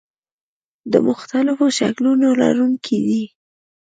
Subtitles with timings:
[0.91, 3.23] د مختلفو شکلونو لرونکي دي.